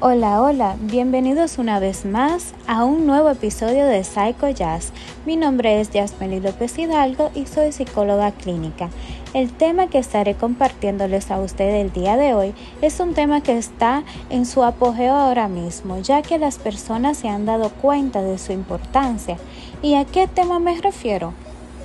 Hola, 0.00 0.40
hola, 0.42 0.76
bienvenidos 0.78 1.58
una 1.58 1.80
vez 1.80 2.04
más 2.04 2.54
a 2.68 2.84
un 2.84 3.04
nuevo 3.04 3.30
episodio 3.30 3.84
de 3.84 4.04
Psycho 4.04 4.48
Jazz. 4.48 4.92
Mi 5.26 5.34
nombre 5.34 5.80
es 5.80 5.90
Yasmeli 5.90 6.38
López 6.38 6.78
Hidalgo 6.78 7.32
y 7.34 7.46
soy 7.46 7.72
psicóloga 7.72 8.30
clínica. 8.30 8.90
El 9.34 9.50
tema 9.50 9.88
que 9.88 9.98
estaré 9.98 10.34
compartiéndoles 10.34 11.32
a 11.32 11.40
ustedes 11.40 11.84
el 11.84 11.92
día 11.92 12.16
de 12.16 12.32
hoy 12.32 12.54
es 12.80 13.00
un 13.00 13.12
tema 13.14 13.40
que 13.40 13.58
está 13.58 14.04
en 14.30 14.46
su 14.46 14.62
apogeo 14.62 15.16
ahora 15.16 15.48
mismo, 15.48 15.98
ya 15.98 16.22
que 16.22 16.38
las 16.38 16.58
personas 16.58 17.18
se 17.18 17.28
han 17.28 17.44
dado 17.44 17.70
cuenta 17.70 18.22
de 18.22 18.38
su 18.38 18.52
importancia. 18.52 19.36
¿Y 19.82 19.94
a 19.94 20.04
qué 20.04 20.28
tema 20.28 20.60
me 20.60 20.80
refiero? 20.80 21.34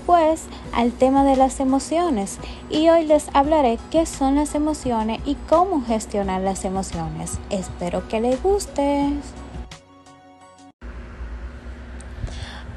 Pues 0.06 0.44
al 0.74 0.92
tema 0.92 1.24
de 1.24 1.36
las 1.36 1.60
emociones 1.60 2.38
y 2.70 2.90
hoy 2.90 3.06
les 3.06 3.28
hablaré 3.34 3.80
qué 3.92 4.06
son 4.06 4.36
las 4.36 4.56
emociones 4.56 5.22
y 5.26 5.36
cómo 5.50 5.84
gestionar 5.86 6.42
las 6.42 6.66
emociones. 6.66 7.40
Espero 7.50 8.08
que 8.08 8.22
les 8.22 8.42
guste. 8.42 9.14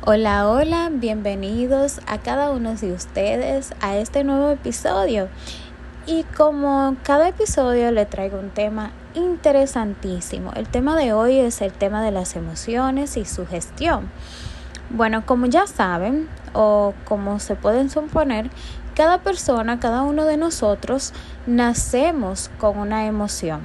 Hola, 0.05 0.48
hola, 0.48 0.89
bienvenidos 0.93 2.01
a 2.07 2.19
cada 2.19 2.53
uno 2.53 2.75
de 2.77 2.93
ustedes 2.93 3.75
a 3.81 3.97
este 3.97 4.23
nuevo 4.23 4.51
episodio. 4.51 5.29
Y 6.06 6.23
como 6.37 6.95
cada 7.03 7.29
episodio 7.29 7.91
le 7.91 8.06
traigo 8.06 8.39
un 8.39 8.51
tema 8.51 8.93
interesantísimo. 9.15 10.53
El 10.55 10.69
tema 10.69 10.97
de 10.97 11.12
hoy 11.12 11.39
es 11.39 11.61
el 11.61 11.73
tema 11.73 12.05
de 12.05 12.12
las 12.12 12.37
emociones 12.37 13.17
y 13.17 13.25
su 13.25 13.45
gestión. 13.48 14.09
Bueno, 14.91 15.27
como 15.27 15.47
ya 15.47 15.67
saben 15.67 16.29
o 16.53 16.95
como 17.05 17.39
se 17.41 17.57
pueden 17.57 17.91
suponer, 17.91 18.51
cada 18.95 19.19
persona, 19.19 19.79
cada 19.79 20.03
uno 20.03 20.25
de 20.25 20.37
nosotros 20.37 21.12
nacemos 21.47 22.51
con 22.59 22.79
una 22.79 23.07
emoción. 23.07 23.61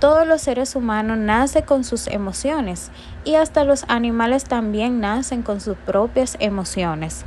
Todos 0.00 0.26
los 0.26 0.40
seres 0.40 0.76
humanos 0.76 1.18
nacen 1.18 1.62
con 1.62 1.84
sus 1.84 2.06
emociones 2.06 2.90
y 3.26 3.34
hasta 3.34 3.64
los 3.64 3.84
animales 3.88 4.44
también 4.44 4.98
nacen 4.98 5.42
con 5.42 5.60
sus 5.60 5.76
propias 5.76 6.38
emociones. 6.40 7.26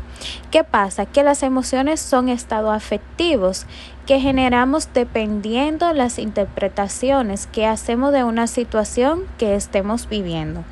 ¿Qué 0.50 0.64
pasa? 0.64 1.06
Que 1.06 1.22
las 1.22 1.44
emociones 1.44 2.00
son 2.00 2.30
estados 2.30 2.76
afectivos 2.76 3.68
que 4.08 4.20
generamos 4.20 4.90
dependiendo 4.92 5.88
de 5.88 5.94
las 5.94 6.18
interpretaciones 6.18 7.46
que 7.46 7.68
hacemos 7.68 8.12
de 8.12 8.24
una 8.24 8.48
situación 8.48 9.26
que 9.38 9.54
estemos 9.54 10.10
viviendo. 10.10 10.64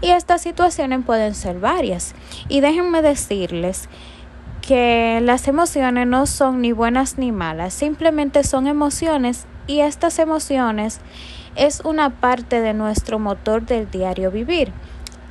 Y 0.00 0.08
estas 0.08 0.40
situaciones 0.40 1.04
pueden 1.04 1.34
ser 1.34 1.60
varias. 1.60 2.14
Y 2.48 2.60
déjenme 2.60 3.02
decirles 3.02 3.90
que 4.62 5.20
las 5.22 5.48
emociones 5.48 6.06
no 6.06 6.24
son 6.26 6.62
ni 6.62 6.72
buenas 6.72 7.18
ni 7.18 7.30
malas, 7.30 7.74
simplemente 7.74 8.42
son 8.42 8.66
emociones 8.66 9.46
y 9.66 9.80
estas 9.80 10.18
emociones 10.18 11.00
es 11.56 11.80
una 11.80 12.10
parte 12.10 12.60
de 12.60 12.74
nuestro 12.74 13.18
motor 13.18 13.64
del 13.64 13.90
diario 13.90 14.30
vivir, 14.30 14.72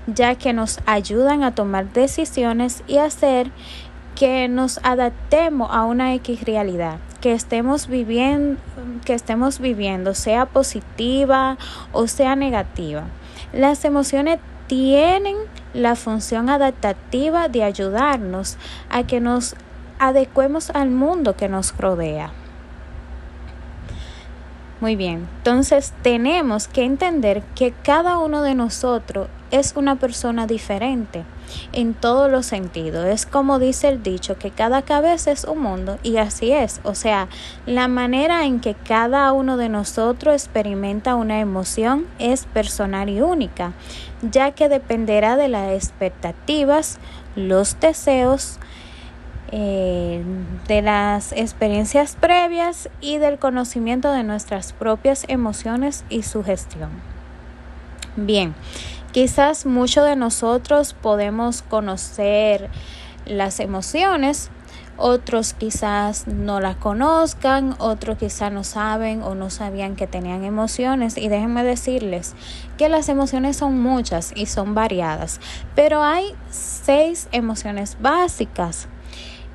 ya 0.08 0.36
que 0.36 0.54
nos 0.54 0.80
ayudan 0.86 1.44
a 1.44 1.54
tomar 1.56 1.92
decisiones 1.94 2.84
y 2.88 2.98
hacer 2.98 3.52
que 4.16 4.48
nos 4.48 4.80
adaptemos 4.84 5.70
a 5.72 5.86
una 5.86 6.14
X 6.16 6.44
realidad 6.44 6.98
que 7.22 7.34
estemos 7.34 7.88
viviendo, 7.88 8.60
que 9.06 9.14
estemos 9.14 9.60
viviendo, 9.60 10.14
sea 10.16 10.48
positiva 10.48 11.58
o 11.92 12.08
sea 12.08 12.36
negativa. 12.36 13.04
Las 13.54 13.86
emociones 13.86 14.40
tienen 14.68 15.38
la 15.74 15.96
función 15.96 16.50
adaptativa 16.50 17.48
de 17.48 17.64
ayudarnos 17.64 18.58
a 18.90 19.04
que 19.04 19.22
nos 19.22 19.56
adecuemos 20.00 20.72
al 20.72 20.90
mundo 20.90 21.36
que 21.36 21.48
nos 21.48 21.78
rodea. 21.78 22.32
Muy 24.82 24.96
bien, 24.96 25.28
entonces 25.38 25.94
tenemos 26.02 26.68
que 26.68 26.84
entender 26.84 27.44
que 27.54 27.72
cada 27.72 28.18
uno 28.18 28.42
de 28.42 28.56
nosotros 28.56 29.28
es 29.52 29.74
una 29.76 29.98
persona 29.98 30.48
diferente 30.48 31.24
en 31.72 31.94
todos 31.94 32.32
los 32.32 32.48
sentidos. 32.48 33.06
Es 33.06 33.28
como 33.28 33.60
dice 33.60 33.90
el 33.90 34.02
dicho, 34.02 34.40
que 34.40 34.50
cada 34.50 34.82
cabeza 34.82 35.32
es 35.32 35.44
un 35.44 35.60
mundo 35.60 36.00
y 36.02 36.18
así 36.18 36.52
es. 36.52 36.82
O 36.84 36.96
sea, 36.96 37.28
la 37.68 37.88
manera 37.88 38.46
en 38.46 38.60
que 38.60 38.74
cada 38.74 39.32
uno 39.34 39.56
de 39.56 39.70
nosotros 39.70 40.34
experimenta 40.34 41.14
una 41.14 41.42
emoción 41.42 42.08
es 42.18 42.46
personal 42.46 43.08
y 43.08 43.22
única, 43.22 43.74
ya 44.24 44.50
que 44.50 44.68
dependerá 44.68 45.36
de 45.36 45.48
las 45.48 45.74
expectativas, 45.74 46.98
los 47.36 47.80
deseos, 47.80 48.58
eh, 49.54 50.24
de 50.68 50.82
las 50.82 51.34
experiencias 51.34 52.16
previas 52.16 52.90
y 53.02 53.18
del 53.18 53.38
conocimiento 53.38 54.12
de 54.12 54.24
nuestras 54.24 54.72
propias 54.72 55.26
emociones 55.28 56.06
y 56.10 56.24
su 56.24 56.42
gestión. 56.42 56.90
Bien, 58.16 58.56
quizás 59.12 59.66
muchos 59.66 60.06
de 60.06 60.16
nosotros 60.16 60.94
podemos 60.94 61.64
conocer 61.64 62.70
las 63.26 63.60
emociones, 63.60 64.50
otros 64.96 65.54
quizás 65.54 66.28
no 66.28 66.62
las 66.62 66.78
conozcan, 66.78 67.76
otros 67.78 68.18
quizás 68.18 68.54
no 68.54 68.64
saben 68.64 69.22
o 69.22 69.36
no 69.36 69.50
sabían 69.50 69.98
que 69.98 70.08
tenían 70.08 70.46
emociones 70.46 71.18
y 71.18 71.28
déjenme 71.28 71.66
decirles 71.66 72.36
que 72.78 72.88
las 72.88 73.10
emociones 73.10 73.58
son 73.58 73.82
muchas 73.82 74.32
y 74.34 74.46
son 74.46 74.76
variadas, 74.76 75.42
pero 75.76 76.04
hay 76.04 76.36
seis 76.50 77.28
emociones 77.34 77.98
básicas 78.00 78.88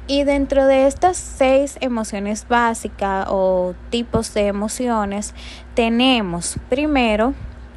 y 0.06 0.24
dentro 0.24 0.66
de 0.66 0.86
estas 0.86 1.16
seis 1.16 1.76
emociones 1.80 2.46
básicas 2.48 3.26
o 3.28 3.74
tipos 3.90 4.32
de 4.34 4.46
emociones 4.46 5.34
tenemos 5.74 6.56
primero 6.68 7.34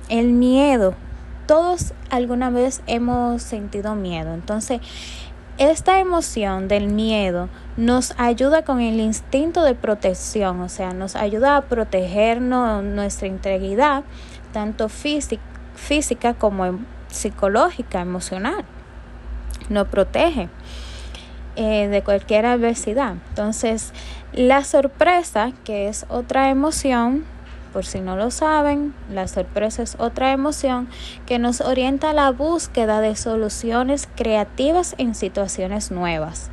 el 0.09 0.33
miedo. 0.33 0.93
Todos 1.47 1.93
alguna 2.11 2.51
vez 2.51 2.81
hemos 2.85 3.41
sentido 3.41 3.95
miedo. 3.95 4.33
Entonces, 4.33 4.81
esta 5.57 5.99
emoción 5.99 6.67
del 6.67 6.87
miedo 6.87 7.49
nos 7.75 8.13
ayuda 8.17 8.63
con 8.63 8.79
el 8.79 8.99
instinto 8.99 9.63
de 9.63 9.75
protección, 9.75 10.61
o 10.61 10.69
sea, 10.69 10.93
nos 10.93 11.15
ayuda 11.15 11.57
a 11.57 11.61
protegernos 11.63 12.83
nuestra 12.83 13.27
integridad, 13.27 14.03
tanto 14.53 14.87
física, 14.87 15.41
física 15.75 16.33
como 16.33 16.79
psicológica, 17.07 17.99
emocional. 18.01 18.63
Nos 19.69 19.87
protege. 19.87 20.49
Eh, 21.61 21.89
de 21.89 22.03
cualquier 22.03 22.45
adversidad. 22.45 23.15
Entonces, 23.31 23.91
la 24.31 24.63
sorpresa, 24.63 25.51
que 25.65 25.89
es 25.89 26.05
otra 26.07 26.49
emoción, 26.51 27.25
por 27.73 27.85
si 27.85 27.99
no 27.99 28.15
lo 28.15 28.31
saben, 28.31 28.93
la 29.11 29.27
sorpresa 29.27 29.83
es 29.83 29.97
otra 29.99 30.31
emoción 30.31 30.87
que 31.25 31.37
nos 31.37 31.59
orienta 31.59 32.11
a 32.11 32.13
la 32.13 32.31
búsqueda 32.31 33.01
de 33.01 33.13
soluciones 33.17 34.07
creativas 34.15 34.95
en 34.99 35.15
situaciones 35.15 35.91
nuevas. 35.91 36.49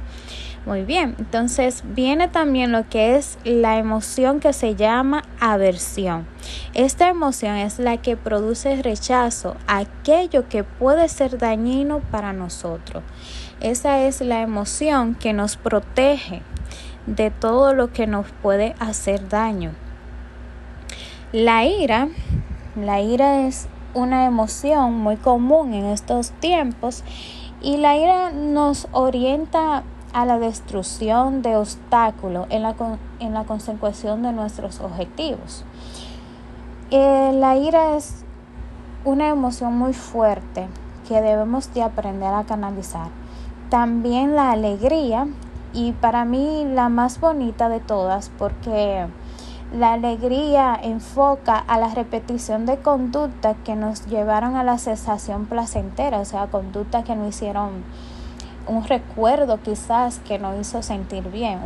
Muy 0.67 0.83
bien, 0.83 1.15
entonces 1.21 1.85
viene 1.85 2.27
también 2.27 2.73
lo 2.73 2.89
que 2.89 3.15
es 3.15 3.39
la 3.45 3.79
emoción 3.79 4.41
que 4.41 4.53
se 4.53 4.75
llama 4.75 5.23
aversión. 5.39 6.27
Esta 6.75 7.09
emoción 7.09 7.55
es 7.55 7.79
la 7.79 7.99
que 7.99 8.17
produce 8.17 8.83
rechazo 8.83 9.55
a 9.69 9.79
aquello 9.79 10.49
que 10.49 10.65
puede 10.65 11.09
ser 11.09 11.39
dañino 11.39 12.01
para 12.11 12.33
nosotros. 12.33 13.05
Esa 13.61 14.01
es 14.01 14.21
la 14.21 14.43
emoción 14.43 15.15
que 15.15 15.33
nos 15.33 15.57
protege 15.57 16.43
de 17.07 17.31
todo 17.31 17.73
lo 17.73 17.91
que 17.91 18.07
nos 18.07 18.27
puede 18.43 18.75
hacer 18.81 19.31
daño. 19.31 19.73
La 21.33 21.65
ira, 21.65 22.09
la 22.77 23.01
ira 23.01 23.47
es 23.47 23.67
una 23.95 24.27
emoción 24.27 24.99
muy 24.99 25.17
común 25.17 25.73
en 25.73 25.87
estos 25.87 26.33
tiempos 26.33 27.03
y 27.63 27.79
la 27.79 27.97
ira 27.97 28.31
nos 28.31 28.89
orienta 28.93 29.85
a 30.13 30.27
la 30.27 30.39
destrucción 30.39 31.41
de 31.41 31.57
obstáculos 31.57 32.47
en 32.51 32.61
la, 32.61 32.75
en 33.21 33.33
la 33.33 33.45
consecución 33.45 34.23
de 34.23 34.33
nuestros 34.33 34.81
objetivos. 34.81 35.65
Eh, 36.91 37.33
la 37.35 37.57
ira 37.57 37.97
es 37.97 38.23
una 39.07 39.31
emoción 39.31 39.79
muy 39.79 39.95
fuerte 39.95 40.69
que 41.09 41.23
debemos 41.23 41.73
de 41.73 41.83
aprender 41.83 42.35
a 42.35 42.45
canalizar 42.45 43.09
también 43.69 44.35
la 44.35 44.53
alegría 44.53 45.27
y 45.73 45.93
para 45.93 46.25
mí 46.25 46.65
la 46.65 46.89
más 46.89 47.21
bonita 47.21 47.69
de 47.69 47.81
todas 47.81 48.31
porque 48.39 49.07
la 49.73 49.95
alegría 49.95 50.79
enfoca 50.81 51.59
a 51.59 51.79
la 51.79 51.89
repetición 51.89 52.67
de 52.67 52.79
conductas 52.79 53.57
que 53.65 53.75
nos 53.75 54.07
llevaron 54.07 54.57
a 54.57 54.63
la 54.63 54.79
sensación 54.79 55.47
placentera, 55.47 56.21
o 56.21 56.25
sea, 56.25 56.47
conductas 56.47 57.05
que 57.05 57.17
nos 57.17 57.29
hicieron 57.29 57.85
un 58.69 58.85
recuerdo 58.85 59.61
quizás 59.61 60.21
que 60.21 60.39
nos 60.39 60.59
hizo 60.61 60.83
sentir 60.83 61.31
bien, 61.31 61.59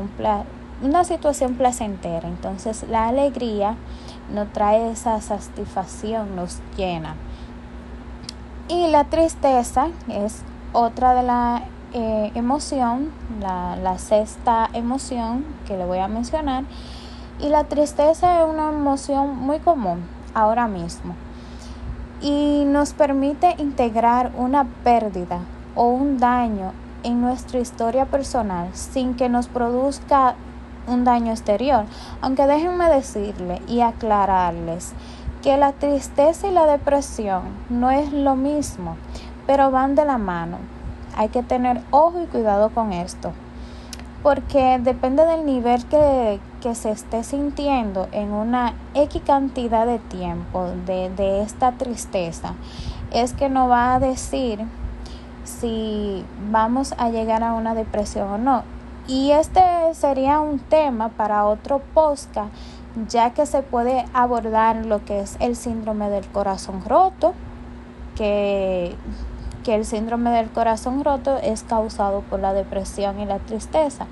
una 0.82 1.04
situación 1.04 1.54
placentera. 1.54 2.26
Entonces 2.28 2.84
la 2.88 3.08
alegría 3.08 3.76
nos 4.32 4.52
trae 4.52 4.90
esa 4.90 5.20
satisfacción, 5.20 6.36
nos 6.36 6.60
llena. 6.76 7.16
Y 8.68 8.86
la 8.88 9.04
tristeza 9.04 9.88
es 10.08 10.42
otra 10.72 11.14
de 11.14 11.22
las 11.22 11.62
eh, 11.92 12.30
emoción, 12.34 13.10
la, 13.40 13.76
la 13.76 13.98
sexta 13.98 14.68
emoción 14.72 15.44
que 15.66 15.76
le 15.76 15.84
voy 15.86 15.98
a 15.98 16.08
mencionar, 16.08 16.64
y 17.38 17.48
la 17.48 17.64
tristeza 17.64 18.42
es 18.42 18.48
una 18.48 18.68
emoción 18.68 19.36
muy 19.36 19.58
común 19.58 20.04
ahora 20.34 20.68
mismo. 20.68 21.14
y 22.22 22.64
nos 22.66 22.92
permite 22.92 23.54
integrar 23.58 24.32
una 24.36 24.64
pérdida 24.84 25.40
o 25.74 25.84
un 25.88 26.18
daño 26.18 26.72
en 27.02 27.20
nuestra 27.20 27.60
historia 27.60 28.04
personal 28.04 28.68
sin 28.74 29.14
que 29.14 29.28
nos 29.28 29.48
produzca 29.48 30.34
un 30.86 31.04
daño 31.04 31.30
exterior. 31.30 31.84
Aunque 32.20 32.46
déjenme 32.46 32.88
decirle 32.90 33.62
y 33.66 33.80
aclararles 33.80 34.92
que 35.42 35.56
la 35.56 35.72
tristeza 35.72 36.48
y 36.48 36.52
la 36.52 36.66
depresión 36.66 37.42
no 37.70 37.90
es 37.90 38.12
lo 38.12 38.36
mismo, 38.36 38.96
pero 39.46 39.70
van 39.70 39.94
de 39.94 40.04
la 40.04 40.18
mano. 40.18 40.58
Hay 41.20 41.28
que 41.28 41.42
tener 41.42 41.82
ojo 41.90 42.22
y 42.22 42.24
cuidado 42.24 42.70
con 42.70 42.94
esto, 42.94 43.32
porque 44.22 44.80
depende 44.80 45.26
del 45.26 45.44
nivel 45.44 45.84
que, 45.84 46.40
que 46.62 46.74
se 46.74 46.92
esté 46.92 47.24
sintiendo 47.24 48.08
en 48.12 48.32
una 48.32 48.72
X 48.94 49.20
cantidad 49.26 49.84
de 49.84 49.98
tiempo 49.98 50.68
de, 50.86 51.10
de 51.10 51.42
esta 51.42 51.72
tristeza, 51.72 52.54
es 53.12 53.34
que 53.34 53.50
nos 53.50 53.68
va 53.68 53.96
a 53.96 54.00
decir 54.00 54.64
si 55.44 56.24
vamos 56.50 56.94
a 56.96 57.10
llegar 57.10 57.42
a 57.42 57.52
una 57.52 57.74
depresión 57.74 58.26
o 58.30 58.38
no. 58.38 58.62
Y 59.06 59.32
este 59.32 59.60
sería 59.92 60.40
un 60.40 60.58
tema 60.58 61.10
para 61.10 61.44
otro 61.44 61.82
podcast, 61.92 62.50
ya 63.10 63.34
que 63.34 63.44
se 63.44 63.60
puede 63.60 64.06
abordar 64.14 64.86
lo 64.86 65.04
que 65.04 65.20
es 65.20 65.36
el 65.38 65.54
síndrome 65.54 66.08
del 66.08 66.26
corazón 66.28 66.82
roto, 66.86 67.34
que, 68.16 68.96
que 69.64 69.74
el 69.74 69.84
síndrome 69.84 70.30
del 70.30 70.50
corazón 70.50 71.04
roto 71.04 71.38
es 71.38 71.62
causado 71.62 72.22
por 72.22 72.40
la 72.40 72.52
depresión 72.52 73.20
y 73.20 73.26
la 73.26 73.38
tristeza, 73.38 74.06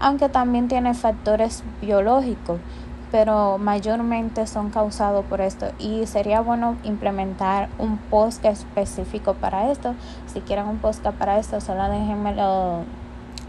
aunque 0.00 0.28
también 0.28 0.68
tiene 0.68 0.94
factores 0.94 1.62
biológicos 1.80 2.60
pero 3.10 3.56
mayormente 3.58 4.46
son 4.46 4.70
causados 4.70 5.24
por 5.26 5.40
esto. 5.40 5.72
Y 5.78 6.06
sería 6.06 6.40
bueno 6.40 6.76
implementar 6.84 7.68
un 7.78 7.96
post 7.96 8.44
específico 8.44 9.34
para 9.34 9.70
esto. 9.70 9.94
Si 10.26 10.40
quieren 10.40 10.66
un 10.66 10.78
post 10.78 11.02
para 11.18 11.38
esto 11.38 11.60
solo 11.60 11.88
déjenmelo 11.88 12.84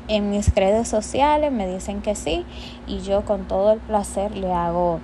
en 0.07 0.31
mis 0.31 0.53
redes 0.55 0.87
sociales 0.87 1.51
me 1.51 1.67
dicen 1.67 2.01
que 2.01 2.15
sí 2.15 2.43
y 2.87 3.01
yo 3.01 3.23
con 3.25 3.45
todo 3.45 3.73
el 3.73 3.79
placer 3.79 4.35
le 4.35 4.51
hago 4.51 4.99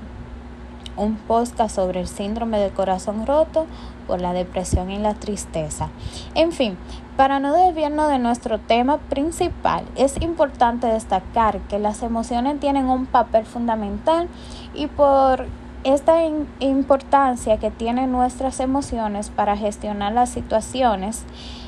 un 0.97 1.15
podcast 1.15 1.75
sobre 1.75 1.99
el 1.99 2.07
síndrome 2.07 2.57
del 2.57 2.71
corazón 2.71 3.27
roto 3.27 3.67
por 4.07 4.21
la 4.21 4.33
depresión 4.33 4.91
y 4.91 4.97
la 4.97 5.13
tristeza. 5.13 5.89
En 6.33 6.51
fin, 6.51 6.77
para 7.17 7.39
no 7.39 7.53
desviarnos 7.53 8.09
de 8.09 8.19
nuestro 8.19 8.59
tema 8.59 8.97
principal, 8.97 9.85
es 9.95 10.21
importante 10.21 10.87
destacar 10.87 11.59
que 11.61 11.79
las 11.79 12.03
emociones 12.03 12.59
tienen 12.59 12.87
un 12.87 13.05
papel 13.05 13.45
fundamental 13.45 14.27
y 14.73 14.87
por 14.87 15.47
esta 15.85 16.15
importancia 16.59 17.57
que 17.57 17.69
tienen 17.69 18.11
nuestras 18.11 18.59
emociones 18.59 19.29
para 19.29 19.55
gestionar 19.55 20.13
las 20.13 20.29
situaciones, 20.29 21.23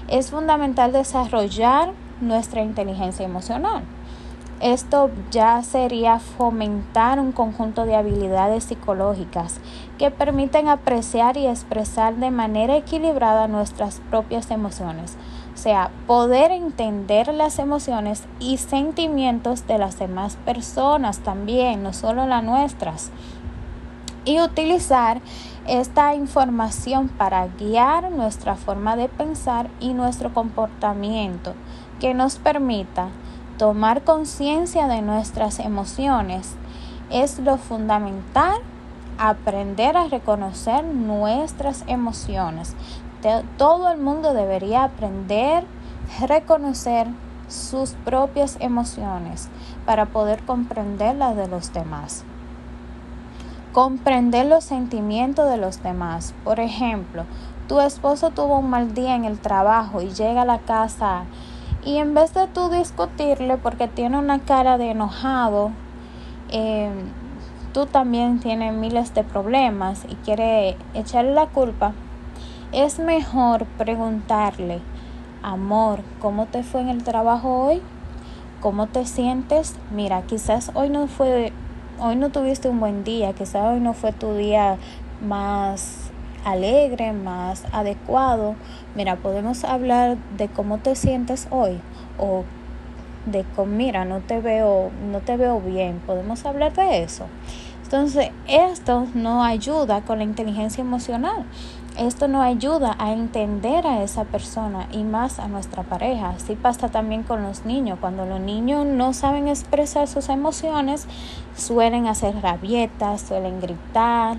es 0.08 0.32
fundamental 0.32 0.92
desarrollar 0.92 1.92
nuestra 2.20 2.62
inteligencia 2.62 3.26
emocional. 3.26 3.84
Esto 4.60 5.12
ya 5.30 5.62
sería 5.62 6.18
fomentar 6.18 7.20
un 7.20 7.32
conjunto 7.32 7.86
de 7.86 7.96
habilidades 7.96 8.64
psicológicas 8.64 9.60
que 10.00 10.10
permiten 10.10 10.68
apreciar 10.68 11.38
y 11.38 11.46
expresar 11.46 12.16
de 12.16 12.32
manera 12.32 12.76
equilibrada 12.76 13.48
nuestras 13.48 14.02
propias 14.10 14.50
emociones, 14.50 15.16
o 15.54 15.58
sea, 15.58 15.92
poder 16.08 16.50
entender 16.50 17.32
las 17.36 17.60
emociones 17.60 18.24
y 18.40 18.58
sentimientos 18.58 19.68
de 19.68 19.78
las 19.78 20.00
demás 20.00 20.38
personas 20.44 21.20
también, 21.20 21.84
no 21.84 21.94
solo 21.94 22.26
las 22.26 22.44
nuestras, 22.44 23.12
y 24.26 24.42
utilizar 24.42 25.22
esta 25.68 26.16
información 26.16 27.10
para 27.10 27.48
guiar 27.60 28.10
nuestra 28.10 28.56
forma 28.56 28.96
de 28.96 29.08
pensar 29.08 29.70
y 29.80 29.94
nuestro 29.94 30.34
comportamiento 30.34 31.54
que 32.00 32.16
nos 32.16 32.38
permita 32.38 33.10
tomar 33.58 34.04
conciencia 34.04 34.88
de 34.88 35.02
nuestras 35.02 35.60
emociones. 35.60 36.56
Es 37.10 37.40
lo 37.40 37.58
fundamental 37.58 38.58
aprender 39.18 39.98
a 39.98 40.08
reconocer 40.08 40.84
nuestras 40.84 41.84
emociones. 41.88 42.76
Todo 43.58 43.90
el 43.90 43.98
mundo 43.98 44.34
debería 44.34 44.84
aprender 44.84 45.66
a 46.22 46.28
reconocer 46.28 47.08
sus 47.48 47.92
propias 48.06 48.58
emociones 48.60 49.50
para 49.86 50.06
poder 50.06 50.44
comprender 50.44 51.16
las 51.16 51.36
de 51.36 51.48
los 51.48 51.74
demás. 51.74 52.24
Comprender 53.74 54.46
los 54.46 54.64
sentimientos 54.64 55.50
de 55.50 55.58
los 55.58 55.82
demás. 55.82 56.34
Por 56.44 56.60
ejemplo, 56.60 57.26
tu 57.68 57.80
esposo 57.80 58.30
tuvo 58.32 58.60
un 58.60 58.70
mal 58.70 58.94
día 58.94 59.16
en 59.16 59.26
el 59.26 59.40
trabajo 59.40 60.02
y 60.02 60.10
llega 60.10 60.44
a 60.44 60.46
la 60.46 60.60
casa 60.60 61.24
y 61.84 61.98
en 61.98 62.14
vez 62.14 62.34
de 62.34 62.48
tú 62.48 62.70
discutirle 62.70 63.58
porque 63.58 63.88
tiene 63.88 64.18
una 64.18 64.40
cara 64.40 64.78
de 64.78 64.92
enojado, 64.92 65.72
eh, 66.50 66.90
tú 67.74 67.86
también 67.86 68.40
tienes 68.40 68.74
miles 68.74 69.14
de 69.14 69.24
problemas 69.24 70.06
y 70.10 70.16
quiere 70.16 70.78
echarle 70.94 71.34
la 71.34 71.48
culpa, 71.48 71.94
es 72.72 73.00
mejor 73.00 73.66
preguntarle, 73.78 74.82
amor, 75.44 76.02
¿cómo 76.20 76.48
te 76.48 76.64
fue 76.64 76.82
en 76.82 76.90
el 76.90 77.04
trabajo 77.04 77.66
hoy? 77.66 77.82
¿Cómo 78.60 78.88
te 78.88 79.06
sientes? 79.06 79.76
Mira, 79.92 80.24
quizás 80.24 80.72
hoy 80.74 80.90
no 80.90 81.08
fue, 81.08 81.54
hoy 82.00 82.16
no 82.16 82.30
tuviste 82.30 82.68
un 82.68 82.80
buen 82.80 83.04
día, 83.04 83.34
quizás 83.34 83.64
hoy 83.64 83.80
no 83.80 83.94
fue 83.94 84.12
tu 84.12 84.34
día 84.34 84.78
más 85.22 86.07
alegre, 86.52 87.14
más 87.14 87.64
adecuado. 87.72 88.56
Mira, 88.96 89.18
podemos 89.18 89.64
hablar 89.64 90.18
de 90.38 90.48
cómo 90.48 90.80
te 90.80 90.96
sientes 90.96 91.48
hoy 91.52 91.80
o 92.18 92.44
de 93.26 93.46
cómo, 93.56 93.72
mira, 93.72 94.06
no 94.06 94.20
te 94.20 94.40
veo, 94.40 94.90
no 95.12 95.20
te 95.20 95.38
veo 95.38 95.60
bien. 95.60 96.02
Podemos 96.06 96.46
hablar 96.46 96.74
de 96.74 97.04
eso. 97.04 97.26
Entonces, 97.84 98.32
esto 98.48 99.08
nos 99.14 99.46
ayuda 99.46 100.02
con 100.02 100.18
la 100.18 100.26
inteligencia 100.26 100.82
emocional. 100.82 101.46
Esto 101.98 102.28
nos 102.28 102.44
ayuda 102.44 102.96
a 103.00 103.12
entender 103.12 103.88
a 103.88 104.04
esa 104.04 104.24
persona 104.26 104.88
y 104.92 105.04
más 105.04 105.40
a 105.40 105.48
nuestra 105.48 105.82
pareja. 105.84 106.30
Así 106.30 106.56
pasa 106.56 106.90
también 106.90 107.24
con 107.24 107.42
los 107.42 107.66
niños. 107.66 107.98
Cuando 108.00 108.26
los 108.26 108.40
niños 108.40 108.86
no 108.86 109.14
saben 109.14 109.48
expresar 109.48 110.08
sus 110.08 110.30
emociones, 110.30 111.08
suelen 111.56 112.06
hacer 112.06 112.40
rabietas, 112.40 113.22
suelen 113.22 113.62
gritar, 113.62 114.38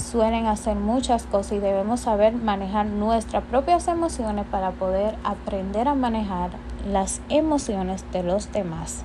suelen 0.00 0.46
hacer 0.46 0.76
muchas 0.76 1.24
cosas 1.24 1.52
y 1.52 1.58
debemos 1.58 2.00
saber 2.00 2.34
manejar 2.34 2.86
nuestras 2.86 3.44
propias 3.44 3.86
emociones 3.88 4.46
para 4.50 4.72
poder 4.72 5.16
aprender 5.24 5.86
a 5.88 5.94
manejar 5.94 6.50
las 6.90 7.20
emociones 7.28 8.04
de 8.12 8.22
los 8.22 8.50
demás. 8.52 9.04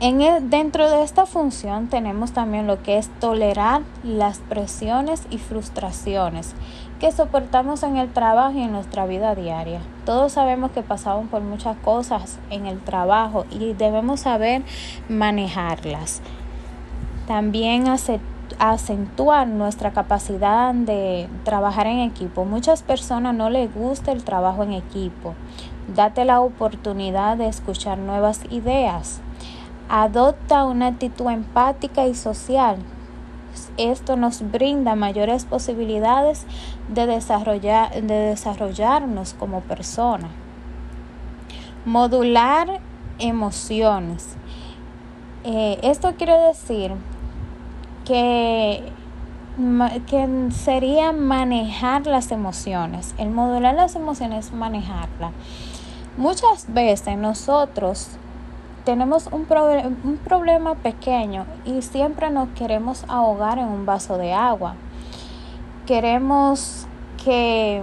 En 0.00 0.18
dentro 0.48 0.90
de 0.90 1.02
esta 1.02 1.26
función 1.26 1.88
tenemos 1.88 2.32
también 2.32 2.66
lo 2.66 2.82
que 2.82 2.96
es 2.96 3.08
tolerar 3.20 3.82
las 4.02 4.38
presiones 4.38 5.26
y 5.28 5.36
frustraciones 5.36 6.54
que 6.98 7.12
soportamos 7.12 7.82
en 7.82 7.98
el 7.98 8.10
trabajo 8.10 8.56
y 8.56 8.62
en 8.62 8.72
nuestra 8.72 9.04
vida 9.04 9.34
diaria. 9.34 9.80
Todos 10.06 10.32
sabemos 10.32 10.70
que 10.70 10.82
pasamos 10.82 11.28
por 11.28 11.42
muchas 11.42 11.76
cosas 11.78 12.38
en 12.48 12.66
el 12.66 12.80
trabajo 12.80 13.44
y 13.50 13.74
debemos 13.74 14.20
saber 14.20 14.62
manejarlas. 15.10 16.22
También 17.26 17.88
aceptar 17.88 18.39
acentuar 18.60 19.48
nuestra 19.48 19.92
capacidad 19.92 20.74
de 20.74 21.30
trabajar 21.44 21.86
en 21.86 22.00
equipo. 22.00 22.44
Muchas 22.44 22.82
personas 22.82 23.34
no 23.34 23.48
les 23.48 23.74
gusta 23.74 24.12
el 24.12 24.22
trabajo 24.22 24.62
en 24.62 24.72
equipo. 24.72 25.34
Date 25.96 26.26
la 26.26 26.40
oportunidad 26.40 27.38
de 27.38 27.48
escuchar 27.48 27.96
nuevas 27.96 28.42
ideas. 28.50 29.22
Adopta 29.88 30.64
una 30.64 30.88
actitud 30.88 31.30
empática 31.30 32.06
y 32.06 32.14
social. 32.14 32.76
Esto 33.78 34.16
nos 34.16 34.42
brinda 34.52 34.94
mayores 34.94 35.46
posibilidades 35.46 36.44
de, 36.88 37.06
desarrollar, 37.06 38.02
de 38.02 38.14
desarrollarnos 38.14 39.32
como 39.32 39.62
persona. 39.62 40.28
Modular 41.86 42.80
emociones. 43.18 44.36
Eh, 45.44 45.78
esto 45.82 46.14
quiere 46.16 46.36
decir 46.36 46.92
que, 48.10 48.82
que 50.08 50.48
sería 50.50 51.12
manejar 51.12 52.06
las 52.06 52.32
emociones. 52.32 53.14
El 53.18 53.30
modular 53.30 53.72
las 53.72 53.94
emociones 53.94 54.46
es 54.46 54.52
manejarla. 54.52 55.30
Muchas 56.16 56.66
veces 56.74 57.16
nosotros 57.16 58.08
tenemos 58.84 59.28
un, 59.28 59.46
un 60.02 60.16
problema 60.24 60.74
pequeño 60.74 61.46
y 61.64 61.82
siempre 61.82 62.30
nos 62.30 62.48
queremos 62.48 63.04
ahogar 63.06 63.58
en 63.58 63.68
un 63.68 63.86
vaso 63.86 64.18
de 64.18 64.32
agua. 64.32 64.74
Queremos 65.86 66.88
que 67.24 67.80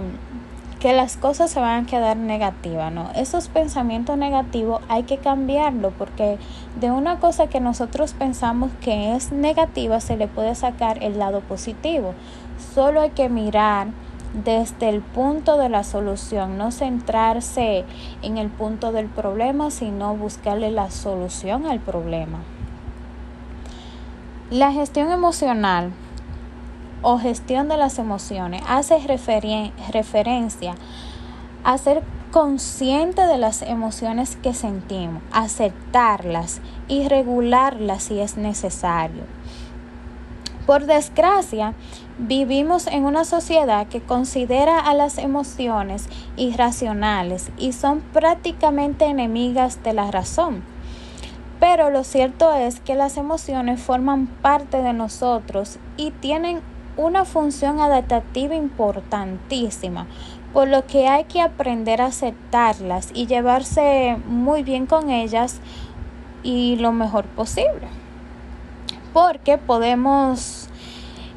que 0.80 0.92
las 0.92 1.16
cosas 1.16 1.50
se 1.50 1.60
van 1.60 1.84
a 1.84 1.86
quedar 1.86 2.16
negativas, 2.16 2.92
¿no? 2.92 3.10
Esos 3.16 3.48
pensamientos 3.48 4.16
negativos 4.16 4.80
hay 4.88 5.02
que 5.02 5.18
cambiarlo 5.18 5.90
porque 5.90 6.38
de 6.80 6.92
una 6.92 7.18
cosa 7.18 7.48
que 7.48 7.60
nosotros 7.60 8.12
pensamos 8.12 8.70
que 8.80 9.16
es 9.16 9.32
negativa 9.32 10.00
se 10.00 10.16
le 10.16 10.28
puede 10.28 10.54
sacar 10.54 11.02
el 11.02 11.18
lado 11.18 11.40
positivo. 11.40 12.14
Solo 12.74 13.00
hay 13.00 13.10
que 13.10 13.28
mirar 13.28 13.88
desde 14.44 14.88
el 14.88 15.00
punto 15.00 15.58
de 15.58 15.68
la 15.68 15.82
solución, 15.82 16.58
no 16.58 16.70
centrarse 16.70 17.84
en 18.22 18.38
el 18.38 18.48
punto 18.48 18.92
del 18.92 19.06
problema, 19.06 19.70
sino 19.70 20.14
buscarle 20.16 20.70
la 20.70 20.90
solución 20.90 21.66
al 21.66 21.80
problema. 21.80 22.38
La 24.50 24.72
gestión 24.72 25.10
emocional 25.10 25.92
o 27.02 27.18
gestión 27.18 27.68
de 27.68 27.76
las 27.76 27.98
emociones 27.98 28.62
hace 28.66 28.98
referencia 28.98 30.74
a 31.64 31.78
ser 31.78 32.02
consciente 32.30 33.22
de 33.26 33.38
las 33.38 33.62
emociones 33.62 34.36
que 34.36 34.54
sentimos, 34.54 35.22
aceptarlas 35.32 36.60
y 36.86 37.08
regularlas 37.08 38.04
si 38.04 38.20
es 38.20 38.36
necesario. 38.36 39.24
Por 40.66 40.84
desgracia, 40.84 41.72
vivimos 42.18 42.86
en 42.88 43.04
una 43.04 43.24
sociedad 43.24 43.86
que 43.86 44.02
considera 44.02 44.78
a 44.78 44.92
las 44.92 45.16
emociones 45.16 46.08
irracionales 46.36 47.50
y 47.56 47.72
son 47.72 48.00
prácticamente 48.12 49.06
enemigas 49.06 49.82
de 49.82 49.94
la 49.94 50.10
razón. 50.10 50.62
Pero 51.58 51.88
lo 51.88 52.04
cierto 52.04 52.54
es 52.54 52.80
que 52.80 52.94
las 52.94 53.16
emociones 53.16 53.80
forman 53.80 54.26
parte 54.26 54.82
de 54.82 54.92
nosotros 54.92 55.78
y 55.96 56.10
tienen 56.10 56.60
una 56.98 57.24
función 57.24 57.80
adaptativa 57.80 58.54
importantísima, 58.54 60.06
por 60.52 60.68
lo 60.68 60.84
que 60.86 61.08
hay 61.08 61.24
que 61.24 61.40
aprender 61.40 62.02
a 62.02 62.06
aceptarlas 62.06 63.10
y 63.14 63.26
llevarse 63.26 64.18
muy 64.26 64.62
bien 64.62 64.86
con 64.86 65.08
ellas 65.08 65.60
y 66.42 66.76
lo 66.76 66.92
mejor 66.92 67.24
posible. 67.24 67.88
Porque 69.12 69.56
podemos, 69.58 70.68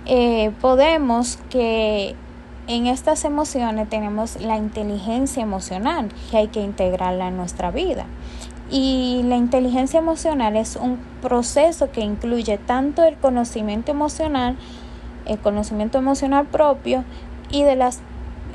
eh, 0.06 0.52
podemos 0.60 1.38
que 1.50 2.16
en 2.68 2.88
estas 2.88 3.24
emociones 3.24 3.90
tenemos 3.90 4.42
la 4.42 4.58
inteligencia 4.58 5.44
emocional 5.44 6.10
que 6.30 6.38
hay 6.38 6.48
que 6.48 6.62
integrarla 6.62 7.28
en 7.28 7.38
nuestra 7.38 7.72
vida. 7.72 8.06
Y 8.72 9.22
la 9.26 9.36
inteligencia 9.36 10.00
emocional 10.00 10.56
es 10.56 10.78
un 10.78 10.98
proceso 11.22 11.92
que 11.92 12.02
incluye 12.02 12.58
tanto 12.58 13.04
el 13.04 13.18
conocimiento 13.18 13.92
emocional 13.92 14.56
el 15.32 15.40
conocimiento 15.40 15.98
emocional 15.98 16.46
propio 16.46 17.04
y 17.50 17.64
de 17.64 17.76
las 17.76 18.02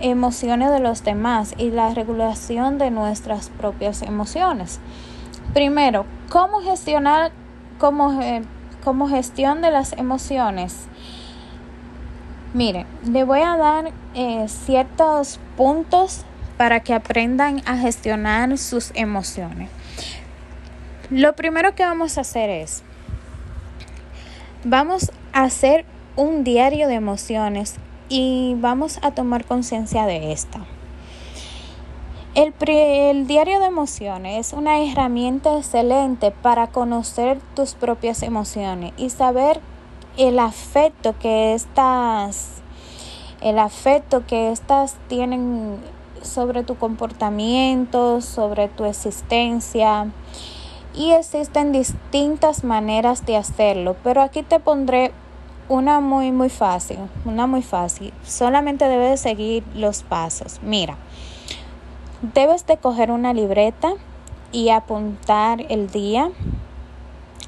emociones 0.01 0.71
de 0.71 0.81
los 0.81 1.05
demás 1.05 1.55
y 1.57 1.71
la 1.71 1.95
regulación 1.95 2.79
de 2.79 2.91
nuestras 2.91 3.51
propias 3.51 4.03
emociones. 4.03 4.81
Primero, 5.55 6.05
¿cómo 6.29 6.61
gestionar 6.61 7.33
como, 7.79 8.21
como 8.85 9.09
gestión 9.09 9.63
de 9.63 9.71
las 9.71 9.93
emociones? 9.95 10.87
Mire, 12.53 12.87
le 13.05 13.25
voy 13.25 13.41
a 13.41 13.57
dar 13.57 13.93
eh, 14.15 14.47
ciertos 14.49 15.41
puntos 15.57 16.25
para 16.57 16.81
que 16.81 16.95
aprendan 16.95 17.63
a 17.67 17.77
gestionar 17.77 18.57
sus 18.59 18.93
emociones. 18.95 19.71
Lo 21.11 21.37
primero 21.37 21.75
que 21.75 21.85
vamos 21.85 22.19
a 22.19 22.23
hacer 22.23 22.51
es, 22.51 22.83
vamos 24.65 25.13
a 25.33 25.45
hacer 25.45 25.85
un 26.17 26.45
diario 26.45 26.89
de 26.89 26.95
emociones 26.95 27.77
y 28.09 28.55
vamos 28.59 28.99
a 29.03 29.11
tomar 29.13 29.45
conciencia 29.45 30.07
de 30.07 30.33
esta. 30.33 30.61
El, 32.35 32.53
el, 32.69 33.27
diario 33.27 33.61
de 33.61 33.67
emociones 33.67 34.49
es 34.49 34.53
una 34.53 34.83
herramienta 34.83 35.57
excelente 35.57 36.31
para 36.31 36.67
conocer 36.67 37.39
tus 37.55 37.75
propias 37.75 38.23
emociones 38.23 38.93
y 38.97 39.11
saber 39.11 39.61
el 40.19 40.39
afecto 40.39 41.15
que 41.19 41.55
estas 41.55 42.57
el 43.41 43.59
afecto 43.59 44.27
que 44.27 44.51
estas 44.51 44.97
tienen 45.09 45.79
sobre 46.23 46.63
tu 46.63 46.77
comportamiento, 46.77 48.21
sobre 48.21 48.69
tu 48.69 48.85
existencia. 48.85 50.11
Y 50.95 51.13
existen 51.13 51.73
distintas 51.73 52.65
maneras 52.65 53.27
de 53.27 53.37
hacerlo, 53.37 53.97
pero 54.03 54.23
aquí 54.23 54.43
te 54.43 54.59
pondré 54.59 55.13
una 55.69 56.01
muy, 56.01 56.33
muy 56.33 56.49
fácil, 56.49 56.99
una 57.25 57.47
muy 57.47 57.63
fácil. 57.63 58.13
Solamente 58.25 58.87
debes 58.87 59.21
seguir 59.21 59.65
los 59.75 60.03
pasos. 60.03 60.61
Mira, 60.63 60.97
debes 62.35 62.67
de 62.67 62.77
coger 62.77 63.11
una 63.11 63.35
libreta 63.35 63.95
y 64.53 64.71
apuntar 64.71 65.65
el 65.69 65.91
día 65.91 66.31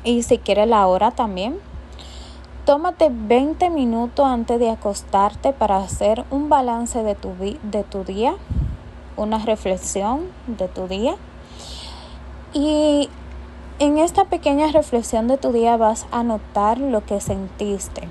y 0.04 0.22
si 0.22 0.38
quieres 0.38 0.68
la 0.68 0.86
hora 0.86 1.10
también. 1.10 1.58
Tómate 2.64 3.08
20 3.10 3.70
minutos 3.70 4.26
antes 4.26 4.58
de 4.58 4.70
acostarte 4.70 5.52
para 5.52 5.78
hacer 5.78 6.24
un 6.30 6.50
balance 6.50 7.02
de 7.02 7.14
tu, 7.14 7.32
de 7.62 7.82
tu 7.84 8.04
día, 8.04 8.34
una 9.16 9.38
reflexión 9.38 10.26
de 10.46 10.68
tu 10.68 10.86
día. 10.86 11.14
Y 12.52 13.08
en 13.78 13.98
esta 13.98 14.24
pequeña 14.24 14.68
reflexión 14.72 15.28
de 15.28 15.38
tu 15.38 15.52
día 15.52 15.76
vas 15.76 16.06
a 16.10 16.24
notar 16.24 16.78
lo 16.78 17.04
que 17.04 17.20
sentiste. 17.20 18.08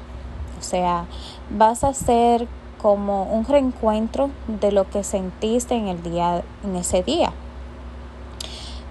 O 0.59 0.63
sea, 0.63 1.05
vas 1.49 1.83
a 1.83 1.89
hacer 1.89 2.47
como 2.81 3.23
un 3.23 3.45
reencuentro 3.45 4.29
de 4.47 4.71
lo 4.71 4.89
que 4.89 5.03
sentiste 5.03 5.75
en 5.75 5.87
el 5.87 6.01
día 6.03 6.43
en 6.63 6.75
ese 6.75 7.03
día. 7.03 7.33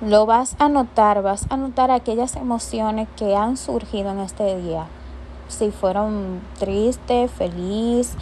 Lo 0.03 0.27
vas 0.27 0.57
a 0.59 0.69
notar, 0.69 1.23
vas 1.23 1.47
a 1.49 1.57
notar 1.57 1.91
aquellas 1.91 2.37
emociones 2.37 3.09
que 3.17 3.35
han 3.35 3.57
surgido 3.57 4.11
en 4.11 4.19
este 4.21 4.61
día. 4.61 4.87
Si 5.49 5.71
fueron 5.71 6.43
triste, 6.59 7.29
feliz, 7.29 8.15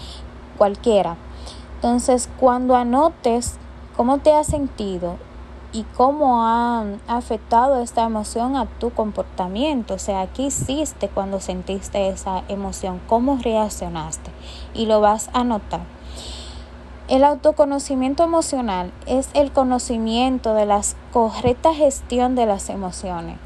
cualquiera. 0.57 1.17
Entonces, 1.77 2.29
cuando 2.39 2.77
anotes 2.77 3.57
cómo 3.97 4.19
te 4.19 4.33
has 4.33 4.47
sentido 4.47 5.17
y 5.75 5.83
cómo 5.97 6.47
ha 6.47 6.85
afectado 7.09 7.83
esta 7.83 8.05
emoción 8.05 8.57
a 8.57 8.67
tu 8.67 8.91
comportamiento. 8.91 9.95
O 9.95 9.99
sea, 9.99 10.29
¿qué 10.29 10.45
hiciste 10.45 11.09
cuando 11.09 11.41
sentiste 11.41 12.09
esa 12.09 12.45
emoción? 12.49 13.01
¿Cómo 13.09 13.39
reaccionaste? 13.43 14.31
Y 14.73 14.87
lo 14.87 15.01
vas 15.01 15.29
a 15.33 15.43
notar. 15.43 15.81
El 17.09 17.25
autoconocimiento 17.25 18.23
emocional 18.23 18.93
es 19.07 19.29
el 19.35 19.51
conocimiento 19.51 20.55
de 20.55 20.65
la 20.65 20.81
correcta 21.13 21.75
gestión 21.75 22.37
de 22.37 22.47
las 22.47 22.71
emociones. 22.71 23.37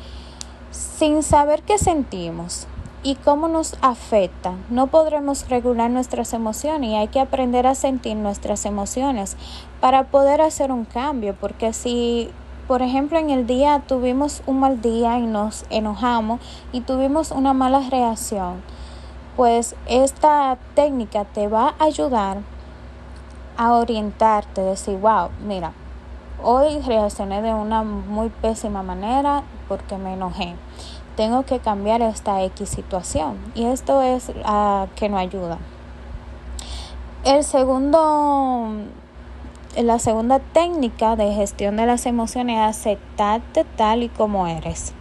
Sin 0.71 1.23
saber 1.23 1.63
qué 1.63 1.79
sentimos, 1.79 2.69
y 3.03 3.15
cómo 3.17 3.49
nos 3.49 3.77
afecta. 3.81 4.55
No 4.71 4.89
podremos 4.89 5.49
regular 5.49 5.91
nuestras 5.91 6.33
emociones 6.33 6.91
y 6.91 6.95
hay 6.95 7.09
que 7.09 7.21
aprender 7.21 7.67
a 7.67 7.75
sentir 7.75 8.17
nuestras 8.17 8.67
emociones 8.67 9.37
para 9.81 10.05
poder 10.05 10.41
hacer 10.41 10.73
un 10.73 10.85
cambio, 10.85 11.37
porque 11.41 11.73
si 11.73 12.31
por 12.69 12.83
ejemplo, 12.83 13.19
en 13.19 13.31
el 13.31 13.47
día 13.47 13.83
tuvimos 13.87 14.43
un 14.45 14.61
mal 14.61 14.83
día 14.83 15.19
y 15.19 15.23
nos 15.23 15.65
enojamos 15.71 16.39
y 16.71 16.83
tuvimos 16.83 17.31
una 17.31 17.55
mala 17.55 17.81
reacción, 17.89 18.63
pues 19.37 19.75
esta 19.87 20.59
técnica 20.75 21.25
te 21.25 21.49
va 21.49 21.75
a 21.79 21.85
ayudar 21.85 22.41
a 23.57 23.73
orientarte, 23.73 24.61
decir, 24.61 24.99
wow, 24.99 25.31
mira, 25.47 25.73
hoy 26.43 26.79
reaccioné 26.81 27.41
de 27.41 27.55
una 27.55 27.83
muy 27.83 28.29
pésima 28.29 28.83
manera 28.83 29.45
porque 29.67 29.97
me 29.97 30.13
enojé 30.13 30.55
tengo 31.19 31.43
que 31.43 31.59
cambiar 31.59 32.01
esta 32.01 32.45
X 32.45 32.69
situación. 32.69 33.39
Y 33.57 33.65
esto 33.65 34.03
es 34.03 34.31
a 34.45 34.87
que 34.95 35.09
no 35.09 35.19
ayuda. 35.19 35.59
El 37.25 37.43
segundo, 37.43 38.69
la 39.77 39.99
segunda 39.99 40.39
técnica 40.39 41.17
de 41.17 41.35
gestión 41.35 41.77
de 41.77 41.87
las 41.87 42.07
emociones 42.07 42.59
es 42.59 42.79
aceptarte 42.79 43.65
tal 43.65 44.05
y 44.05 44.09
como 44.11 44.47
eres. 44.47 44.93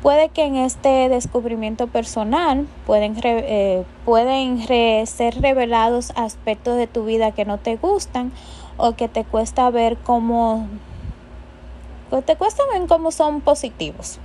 Puede 0.00 0.30
que 0.30 0.44
en 0.44 0.56
este 0.56 1.10
descubrimiento 1.10 1.88
personal 1.88 2.66
pueden, 2.86 3.20
eh, 3.22 3.84
pueden 4.06 4.66
ser 5.06 5.42
revelados 5.42 6.14
aspectos 6.16 6.78
de 6.78 6.86
tu 6.86 7.04
vida 7.04 7.32
que 7.32 7.44
no 7.44 7.58
te 7.58 7.76
gustan 7.76 8.32
o 8.78 8.92
que 8.92 9.08
te 9.08 9.24
cuesta 9.24 9.68
ver 9.68 9.98
cómo 9.98 10.68
pues 12.10 12.26
te 12.26 12.36
cuesta 12.36 12.62
ver 12.72 12.86
cómo 12.86 13.12
son 13.12 13.40
positivos 13.40 14.20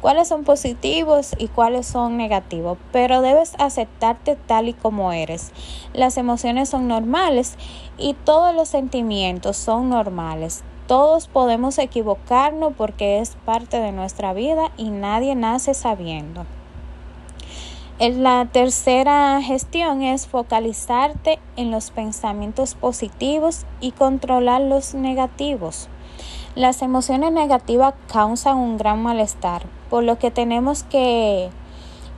cuáles 0.00 0.28
son 0.28 0.44
positivos 0.44 1.32
y 1.38 1.48
cuáles 1.48 1.86
son 1.86 2.16
negativos, 2.16 2.78
pero 2.92 3.20
debes 3.20 3.54
aceptarte 3.58 4.36
tal 4.36 4.68
y 4.68 4.72
como 4.74 5.12
eres. 5.12 5.52
Las 5.92 6.16
emociones 6.16 6.68
son 6.68 6.88
normales 6.88 7.56
y 7.96 8.14
todos 8.14 8.54
los 8.54 8.68
sentimientos 8.68 9.56
son 9.56 9.88
normales. 9.88 10.62
Todos 10.86 11.28
podemos 11.28 11.78
equivocarnos 11.78 12.72
porque 12.76 13.20
es 13.20 13.36
parte 13.44 13.78
de 13.78 13.92
nuestra 13.92 14.32
vida 14.32 14.70
y 14.76 14.90
nadie 14.90 15.34
nace 15.34 15.74
sabiendo. 15.74 16.46
La 17.98 18.46
tercera 18.50 19.42
gestión 19.42 20.02
es 20.02 20.28
focalizarte 20.28 21.40
en 21.56 21.72
los 21.72 21.90
pensamientos 21.90 22.76
positivos 22.76 23.66
y 23.80 23.90
controlar 23.90 24.60
los 24.60 24.94
negativos. 24.94 25.88
Las 26.58 26.82
emociones 26.82 27.30
negativas 27.30 27.94
causan 28.12 28.56
un 28.56 28.78
gran 28.78 29.00
malestar, 29.00 29.62
por 29.90 30.02
lo 30.02 30.18
que 30.18 30.32
tenemos 30.32 30.82
que 30.82 31.50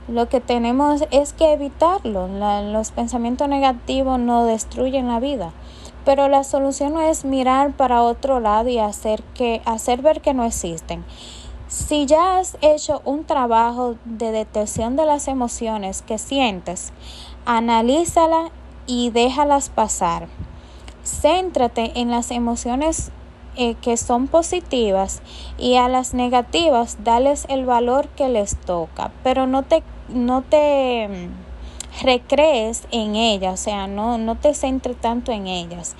lo 0.07 0.29
que 0.29 0.41
tenemos 0.41 1.03
es 1.11 1.33
que 1.33 1.53
evitarlo. 1.53 2.27
los 2.27 2.89
pensamientos 2.89 3.47
negativos 3.47 4.17
no 4.17 4.45
destruyen 4.45 5.07
la 5.07 5.19
vida. 5.19 5.51
Pero 6.05 6.27
la 6.27 6.43
solución 6.43 6.95
no 6.95 7.01
es 7.01 7.23
mirar 7.23 7.73
para 7.73 8.01
otro 8.01 8.39
lado 8.39 8.67
y 8.67 8.79
hacer 8.79 9.21
que 9.35 9.61
hacer 9.65 10.01
ver 10.01 10.21
que 10.21 10.33
no 10.33 10.43
existen. 10.43 11.05
Si 11.67 12.07
ya 12.07 12.39
has 12.39 12.57
hecho 12.61 13.03
un 13.05 13.25
trabajo 13.25 13.93
de 14.05 14.31
detección 14.31 14.95
de 14.95 15.05
las 15.05 15.27
emociones 15.27 16.01
que 16.01 16.17
sientes, 16.17 16.93
analízala 17.45 18.49
y 18.87 19.11
déjalas 19.11 19.69
pasar. 19.69 20.27
Céntrate 21.03 21.91
en 21.93 22.09
las 22.09 22.31
emociones 22.31 23.11
eh, 23.55 23.75
que 23.75 23.97
son 23.97 24.27
positivas 24.27 25.21
y 25.57 25.75
a 25.75 25.89
las 25.89 26.13
negativas 26.13 26.97
dales 27.03 27.45
el 27.49 27.65
valor 27.65 28.07
que 28.09 28.29
les 28.29 28.55
toca, 28.55 29.11
pero 29.23 29.47
no 29.47 29.63
te, 29.63 29.83
no 30.09 30.41
te 30.41 31.07
mm, 31.07 32.03
recrees 32.05 32.83
en 32.91 33.15
ellas, 33.15 33.53
o 33.53 33.63
sea, 33.63 33.87
no, 33.87 34.17
no 34.17 34.35
te 34.35 34.53
centres 34.53 34.95
tanto 34.99 35.31
en 35.31 35.47
ellas. 35.47 35.95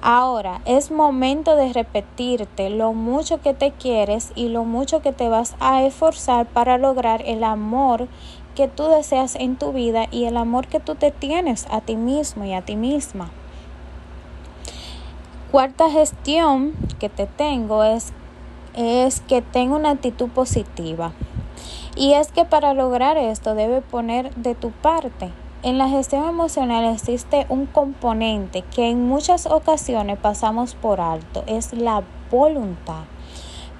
Ahora 0.00 0.60
es 0.64 0.92
momento 0.92 1.56
de 1.56 1.72
repetirte 1.72 2.70
lo 2.70 2.92
mucho 2.92 3.40
que 3.40 3.52
te 3.52 3.72
quieres 3.72 4.30
y 4.36 4.48
lo 4.48 4.64
mucho 4.64 5.02
que 5.02 5.12
te 5.12 5.28
vas 5.28 5.56
a 5.58 5.82
esforzar 5.82 6.46
para 6.46 6.78
lograr 6.78 7.22
el 7.26 7.42
amor 7.42 8.06
que 8.54 8.68
tú 8.68 8.88
deseas 8.88 9.34
en 9.34 9.56
tu 9.56 9.72
vida 9.72 10.06
y 10.10 10.24
el 10.24 10.36
amor 10.36 10.68
que 10.68 10.78
tú 10.78 10.94
te 10.94 11.10
tienes 11.10 11.66
a 11.70 11.80
ti 11.80 11.96
mismo 11.96 12.44
y 12.44 12.52
a 12.52 12.62
ti 12.62 12.76
misma. 12.76 13.30
Cuarta 15.50 15.90
gestión 15.90 16.74
que 16.98 17.08
te 17.08 17.26
tengo 17.26 17.84
es, 17.84 18.12
es 18.74 19.20
que 19.22 19.42
tenga 19.42 19.76
una 19.76 19.90
actitud 19.90 20.28
positiva. 20.28 21.12
Y 21.96 22.12
es 22.12 22.30
que 22.32 22.44
para 22.44 22.74
lograr 22.74 23.16
esto 23.16 23.54
debe 23.54 23.80
poner 23.80 24.34
de 24.36 24.54
tu 24.54 24.70
parte 24.70 25.32
en 25.64 25.76
la 25.76 25.88
gestión 25.88 26.28
emocional 26.28 26.84
existe 26.84 27.44
un 27.48 27.66
componente 27.66 28.62
que 28.62 28.90
en 28.90 29.08
muchas 29.08 29.46
ocasiones 29.46 30.16
pasamos 30.16 30.76
por 30.76 31.00
alto, 31.00 31.42
es 31.48 31.72
la 31.72 32.04
voluntad. 32.30 33.02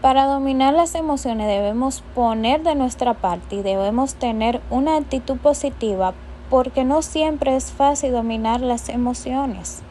Para 0.02 0.26
dominar 0.26 0.74
las 0.74 0.96
emociones 0.96 1.46
debemos 1.46 2.02
poner 2.16 2.64
de 2.64 2.74
nuestra 2.74 3.14
parte 3.14 3.56
y 3.56 3.62
debemos 3.62 4.16
tener 4.16 4.60
una 4.70 4.96
actitud 4.96 5.36
positiva 5.36 6.14
porque 6.50 6.82
no 6.82 7.00
siempre 7.00 7.54
es 7.54 7.70
fácil 7.70 8.10
dominar 8.10 8.60
las 8.60 8.88
emociones. 8.88 9.82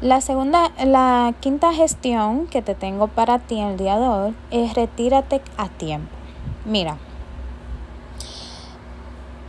La 0.00 0.20
segunda, 0.20 0.70
la 0.84 1.34
quinta 1.40 1.72
gestión 1.72 2.46
que 2.46 2.62
te 2.62 2.76
tengo 2.76 3.08
para 3.08 3.40
ti 3.40 3.58
el 3.58 3.76
día 3.76 3.98
de 3.98 4.06
hoy 4.06 4.36
es 4.52 4.74
retírate 4.74 5.42
a 5.56 5.68
tiempo. 5.68 6.08
Mira, 6.64 6.98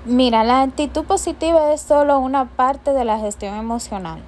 Mira, 0.05 0.43
la 0.43 0.63
actitud 0.63 1.03
positiva 1.03 1.71
es 1.71 1.81
solo 1.81 2.17
una 2.17 2.45
parte 2.45 2.93
de 2.93 3.05
la 3.05 3.19
gestión 3.19 3.53
emocional. 3.53 4.23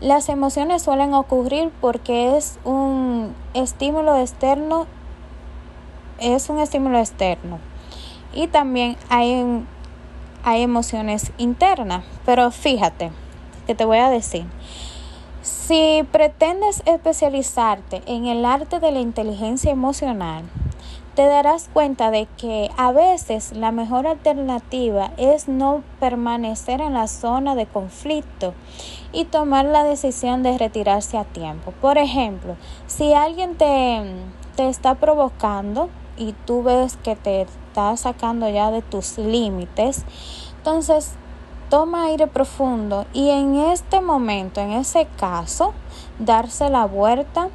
Las 0.00 0.28
emociones 0.28 0.82
suelen 0.82 1.14
ocurrir 1.14 1.72
porque 1.80 2.36
es 2.36 2.60
un 2.62 3.34
estímulo 3.52 4.16
externo, 4.20 4.86
es 6.20 6.48
un 6.48 6.60
estímulo 6.60 6.98
externo. 7.00 7.58
Y 8.32 8.46
también 8.46 8.96
hay, 9.08 9.64
hay 10.44 10.62
emociones 10.62 11.32
internas. 11.38 12.04
Pero 12.24 12.52
fíjate, 12.52 13.10
que 13.66 13.74
te 13.74 13.84
voy 13.84 13.98
a 13.98 14.10
decir. 14.10 14.46
Si 15.42 16.06
pretendes 16.12 16.82
especializarte 16.84 18.02
en 18.04 18.26
el 18.26 18.44
arte 18.44 18.78
de 18.78 18.92
la 18.92 19.00
inteligencia 19.00 19.70
emocional, 19.70 20.44
te 21.14 21.24
darás 21.24 21.70
cuenta 21.72 22.10
de 22.10 22.26
que 22.36 22.70
a 22.76 22.92
veces 22.92 23.52
la 23.52 23.72
mejor 23.72 24.06
alternativa 24.06 25.12
es 25.16 25.48
no 25.48 25.82
permanecer 25.98 26.82
en 26.82 26.92
la 26.92 27.06
zona 27.08 27.54
de 27.54 27.64
conflicto 27.64 28.52
y 29.12 29.24
tomar 29.24 29.64
la 29.64 29.82
decisión 29.82 30.42
de 30.42 30.58
retirarse 30.58 31.16
a 31.16 31.24
tiempo. 31.24 31.72
Por 31.80 31.96
ejemplo, 31.96 32.56
si 32.86 33.14
alguien 33.14 33.56
te, 33.56 34.02
te 34.56 34.68
está 34.68 34.96
provocando 34.96 35.88
y 36.18 36.34
tú 36.44 36.62
ves 36.62 36.98
que 36.98 37.16
te 37.16 37.42
está 37.42 37.96
sacando 37.96 38.46
ya 38.50 38.70
de 38.70 38.82
tus 38.82 39.16
límites, 39.16 40.04
entonces 40.58 41.14
toma 41.70 42.04
aire 42.04 42.26
profundo 42.26 43.06
y 43.14 43.30
en 43.30 43.56
este 43.56 44.02
momento, 44.02 44.60
en 44.60 44.72
ese 44.72 45.06
caso, 45.18 45.72
darse 46.18 46.68
la 46.68 46.84
vuelta 46.84 47.48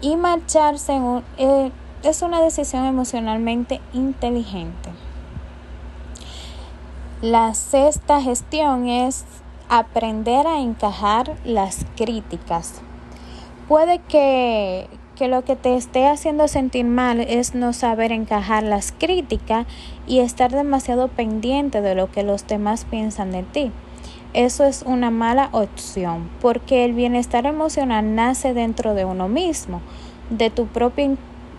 y 0.00 0.14
marcharse 0.14 0.94
en. 0.94 1.24
Eh, 1.38 1.72
es 2.02 2.22
una 2.22 2.40
decisión 2.40 2.86
emocionalmente 2.86 3.80
inteligente. 3.92 4.90
La 7.20 7.52
sexta 7.52 8.22
gestión 8.22 8.88
es 8.88 9.24
aprender 9.68 10.46
a 10.46 10.60
encajar 10.60 11.36
las 11.44 11.84
críticas. 11.96 12.80
Puede 13.68 13.98
que, 13.98 14.88
que, 15.20 15.28
lo 15.28 15.44
que 15.44 15.54
te 15.54 15.76
esté 15.76 16.06
haciendo 16.06 16.48
sentir 16.48 16.86
mal 16.86 17.20
es 17.20 17.54
no 17.54 17.74
saber 17.74 18.10
encajar 18.10 18.62
las 18.62 18.90
críticas 18.90 19.66
y 20.06 20.20
estar 20.20 20.50
demasiado 20.50 21.08
pendiente 21.08 21.82
de 21.82 21.94
lo 21.94 22.10
que 22.10 22.22
los 22.22 22.46
demás 22.46 22.86
piensan 22.90 23.30
de 23.30 23.42
ti. 23.42 23.70
Eso 24.32 24.64
es 24.64 24.80
una 24.80 25.10
mala 25.10 25.50
opción 25.52 26.30
porque 26.40 26.86
el 26.86 26.94
bienestar 26.94 27.44
emocional 27.44 28.14
nace 28.14 28.54
dentro 28.54 28.94
de 28.94 29.04
uno 29.04 29.28
mismo, 29.28 29.82
de 30.30 30.48
tu 30.48 30.66
propia 30.68 31.10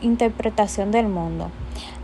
interpretación 0.02 0.90
del 0.90 1.08
mundo. 1.08 1.52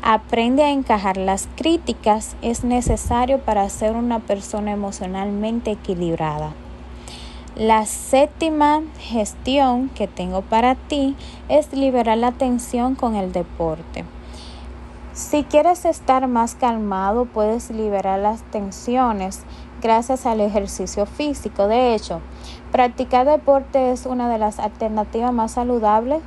Aprende 0.04 0.64
a 0.64 0.70
encajar 0.70 1.18
las 1.18 1.50
críticas 1.56 2.36
es 2.44 2.64
necesario 2.64 3.40
para 3.40 3.68
ser 3.70 3.96
una 3.96 4.20
persona 4.20 4.74
emocionalmente 4.74 5.72
equilibrada. 5.72 6.54
La 7.60 7.88
séptima 7.88 8.84
gestión 9.00 9.90
que 9.90 10.08
tengo 10.08 10.44
para 10.44 10.76
ti 10.76 11.16
es 11.50 11.74
liberar 11.74 12.20
la 12.20 12.32
tensión 12.32 12.94
con 12.94 13.16
el 13.16 13.32
deporte. 13.32 14.06
Si 15.14 15.44
quieres 15.44 15.84
estar 15.86 16.28
más 16.28 16.54
calmado, 16.54 17.26
puedes 17.26 17.72
liberar 17.72 18.20
las 18.20 18.44
tensiones 18.44 19.42
gracias 19.82 20.28
al 20.28 20.40
ejercicio 20.42 21.08
físico. 21.08 21.68
De 21.68 21.96
hecho, 21.96 22.22
practicar 22.72 23.26
deporte 23.26 23.92
es 23.92 24.06
una 24.06 24.30
de 24.30 24.38
las 24.38 24.60
alternativas 24.60 25.34
más 25.34 25.54
saludables 25.54 26.22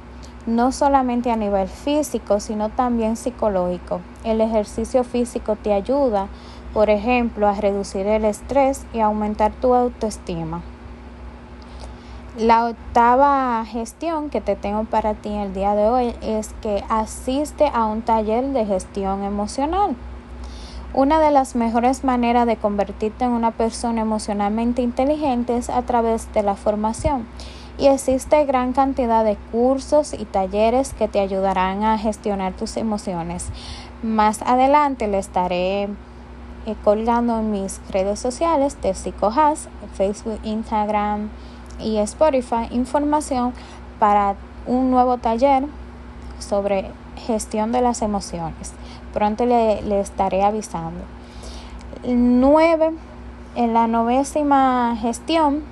no 0.47 0.73
solamente 0.73 1.31
a 1.31 1.37
nivel 1.37 1.69
físico, 1.69 2.41
sino 2.41 2.71
también 2.71 3.17
psicológico. 3.17 4.01
El 4.25 4.41
ejercicio 4.41 5.05
físico 5.05 5.55
te 5.55 5.73
ayuda, 5.75 6.27
por 6.75 6.91
ejemplo, 6.91 7.47
a 7.47 7.55
reducir 7.55 8.09
el 8.09 8.25
estrés 8.25 8.85
y 8.93 8.99
aumentar 8.99 9.53
tu 9.53 9.75
autoestima. 9.75 10.63
La 12.39 12.67
octava 12.67 13.65
gestión 13.65 14.31
que 14.31 14.41
te 14.41 14.55
tengo 14.55 14.85
para 14.85 15.15
ti 15.15 15.31
el 15.31 15.53
día 15.53 15.75
de 15.75 15.89
hoy 15.89 16.15
es 16.23 16.55
que 16.63 16.85
asiste 16.89 17.69
a 17.75 17.87
un 17.87 18.03
taller 18.03 18.45
de 18.53 18.65
gestión 18.65 19.25
emocional. 19.25 19.97
Una 20.95 21.21
de 21.21 21.33
las 21.33 21.57
mejores 21.57 22.05
maneras 22.05 22.47
de 22.47 22.57
convertirte 22.57 23.25
en 23.25 23.33
una 23.33 23.51
persona 23.51 24.03
emocionalmente 24.03 24.81
inteligente 24.81 25.57
es 25.57 25.71
a 25.71 25.83
través 25.83 26.33
de 26.33 26.45
la 26.45 26.55
formación 26.55 27.27
y 27.79 27.89
existe 27.89 28.45
gran 28.45 28.75
cantidad 28.75 29.25
de 29.25 29.37
cursos 29.51 30.13
y 30.13 30.25
talleres 30.25 30.95
que 30.95 31.09
te 31.09 31.19
ayudarán 31.19 31.83
a 31.83 31.99
gestionar 31.99 32.53
tus 32.53 32.77
emociones. 32.77 33.49
Más 34.05 34.41
adelante 34.43 35.09
le 35.09 35.19
estaré 35.19 35.85
eh, 35.85 35.89
colgando 36.85 37.41
en 37.41 37.51
mis 37.51 37.81
redes 37.91 38.21
sociales 38.21 38.81
de 38.83 38.95
PsicoHas, 38.95 39.69
Facebook, 39.95 40.39
Instagram 40.45 41.31
y 41.83 41.99
Spotify 41.99 42.69
información 42.71 43.53
para 43.99 44.37
un 44.67 44.91
nuevo 44.91 45.19
taller 45.19 45.65
sobre 46.39 46.91
gestión 47.17 47.73
de 47.73 47.83
las 47.83 48.03
emociones. 48.03 48.73
Pronto 49.13 49.45
le, 49.47 49.83
le 49.83 50.01
estaré 50.01 50.43
avisando. 50.43 51.01
9. 52.05 52.91
En 53.57 53.75
la 53.75 53.87
novésima 53.87 54.97
gestión 55.01 55.65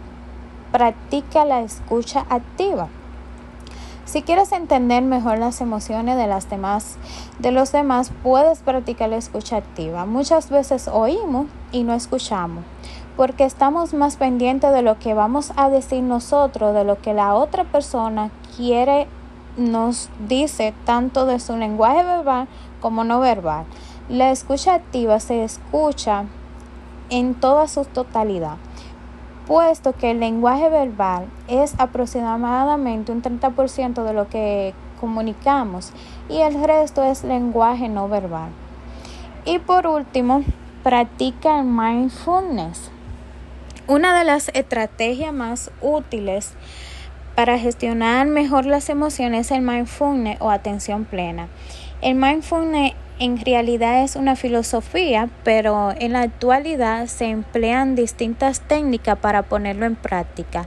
practica 0.73 1.45
la 1.45 1.61
escucha 1.61 2.27
activa. 2.29 2.89
Si 4.05 4.23
quieres 4.23 4.53
entender 4.53 5.03
mejor 5.03 5.39
las 5.39 5.61
emociones 5.61 6.17
de 6.17 6.27
las 6.27 6.49
demás, 6.49 6.97
de 7.39 7.53
los 7.53 7.73
demás, 7.73 8.11
puedes 8.23 8.61
practicar 8.61 9.11
la 9.11 9.19
escucha 9.19 9.59
activa. 9.59 10.07
Muchas 10.07 10.49
veces 10.49 10.89
oímos 10.89 11.47
y 11.73 11.83
no 11.83 11.93
escuchamos, 11.93 12.65
porque 13.19 13.45
estamos 13.45 13.95
más 13.95 14.17
pendientes 14.17 14.73
de 14.73 14.81
lo 14.81 15.01
que 15.01 15.13
vamos 15.13 15.53
a 15.57 15.71
decir 15.71 16.05
nosotros, 16.05 16.73
de 16.73 16.85
lo 16.85 17.03
que 17.03 17.15
la 17.15 17.35
otra 17.35 17.65
persona 17.65 18.31
quiere 18.57 19.09
nos 19.57 20.09
dice 20.29 20.73
tanto 20.85 21.27
de 21.27 21.41
su 21.41 21.57
lenguaje 21.57 22.05
verbal 22.05 22.47
como 22.81 23.03
no 23.03 23.19
verbal. 23.19 23.65
La 24.09 24.31
escucha 24.31 24.75
activa 24.75 25.19
se 25.19 25.43
escucha 25.43 26.27
en 27.11 27.35
toda 27.35 27.67
su 27.67 27.85
totalidad, 27.87 28.55
puesto 29.49 29.95
que 29.95 30.13
el 30.13 30.21
lenguaje 30.21 30.69
verbal 30.69 31.27
es 31.49 31.75
aproximadamente 31.81 33.11
un 33.11 33.21
30% 33.21 34.05
de 34.05 34.13
lo 34.13 34.29
que 34.29 34.75
comunicamos 35.01 35.91
y 36.29 36.37
el 36.37 36.63
resto 36.63 37.03
es 37.03 37.25
lenguaje 37.25 37.89
no 37.89 38.09
verbal. 38.09 38.51
Y 39.45 39.59
por 39.59 39.89
último, 39.89 40.45
practica 40.85 41.59
el 41.59 41.67
mindfulness. 41.67 42.93
Una 43.89 44.19
de 44.19 44.25
las 44.25 44.51
estrategias 44.53 45.33
más 45.33 45.71
útiles 45.81 46.51
para 47.35 47.59
gestionar 47.59 48.27
mejor 48.27 48.67
las 48.67 48.91
emociones 48.91 49.47
es 49.47 49.53
el 49.53 49.63
mindfulness 49.63 50.37
o 50.41 50.51
atención 50.51 51.07
plena. 51.07 51.49
El 52.03 52.17
mindfulness 52.17 52.93
en 53.19 53.43
realidad 53.43 54.05
es 54.05 54.15
una 54.15 54.37
filosofía, 54.37 55.31
pero 55.43 55.95
en 55.99 56.13
la 56.13 56.21
actualidad 56.21 57.07
se 57.07 57.31
emplean 57.31 57.95
distintas 57.95 58.61
técnicas 58.61 59.17
para 59.17 59.45
ponerlo 59.45 59.87
en 59.87 59.97
práctica. 59.97 60.67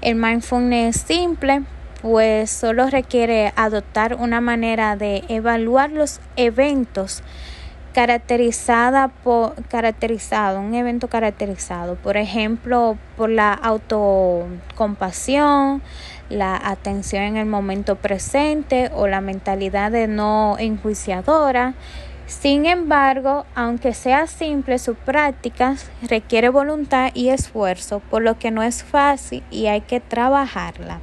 El 0.00 0.14
mindfulness 0.14 0.94
es 0.94 1.02
simple, 1.02 1.64
pues 2.00 2.48
solo 2.48 2.88
requiere 2.90 3.52
adoptar 3.56 4.14
una 4.14 4.40
manera 4.40 4.94
de 4.94 5.24
evaluar 5.26 5.90
los 5.90 6.20
eventos 6.36 7.24
caracterizada 7.92 9.08
por 9.08 9.54
caracterizado, 9.68 10.60
un 10.60 10.74
evento 10.74 11.08
caracterizado, 11.08 11.96
por 11.96 12.16
ejemplo, 12.16 12.96
por 13.16 13.30
la 13.30 13.52
autocompasión, 13.52 15.82
la 16.30 16.56
atención 16.56 17.22
en 17.22 17.36
el 17.36 17.46
momento 17.46 17.96
presente 17.96 18.90
o 18.94 19.06
la 19.06 19.20
mentalidad 19.20 19.90
de 19.90 20.08
no 20.08 20.56
enjuiciadora. 20.58 21.74
Sin 22.26 22.64
embargo, 22.66 23.44
aunque 23.54 23.92
sea 23.92 24.26
simple, 24.26 24.78
su 24.78 24.94
práctica 24.94 25.76
requiere 26.08 26.48
voluntad 26.48 27.10
y 27.14 27.28
esfuerzo, 27.28 28.00
por 28.10 28.22
lo 28.22 28.38
que 28.38 28.50
no 28.50 28.62
es 28.62 28.82
fácil 28.82 29.42
y 29.50 29.66
hay 29.66 29.82
que 29.82 30.00
trabajarla. 30.00 31.00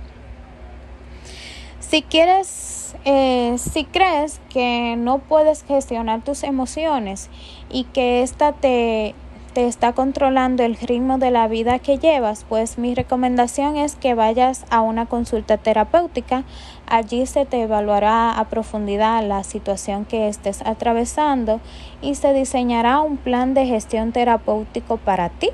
Si 1.80 2.02
quieres, 2.02 2.79
eh, 3.06 3.56
si 3.58 3.86
crees 3.86 4.40
que 4.50 4.96
no 4.98 5.20
puedes 5.20 5.64
gestionar 5.64 6.24
tus 6.24 6.44
emociones 6.44 7.30
y 7.70 7.86
que 7.86 8.22
esta 8.22 8.54
te, 8.54 9.16
te 9.54 9.68
está 9.68 9.94
controlando 9.94 10.64
el 10.64 10.76
ritmo 10.76 11.18
de 11.18 11.32
la 11.32 11.48
vida 11.48 11.80
que 11.80 11.98
llevas, 11.98 12.46
pues 12.48 12.78
mi 12.78 12.96
recomendación 12.96 13.78
es 13.78 13.96
que 13.96 14.14
vayas 14.14 14.66
a 14.70 14.82
una 14.82 15.06
consulta 15.06 15.58
terapéutica. 15.58 16.44
Allí 16.88 17.26
se 17.26 17.46
te 17.46 17.62
evaluará 17.62 18.32
a 18.32 18.50
profundidad 18.50 19.26
la 19.28 19.44
situación 19.44 20.06
que 20.06 20.28
estés 20.28 20.62
atravesando 20.62 21.60
y 22.02 22.16
se 22.16 22.34
diseñará 22.34 23.00
un 23.00 23.18
plan 23.18 23.54
de 23.54 23.66
gestión 23.66 24.12
terapéutico 24.12 24.98
para 24.98 25.30
ti 25.30 25.50